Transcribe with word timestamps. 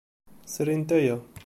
Srint 0.53 0.89
aya. 0.97 1.17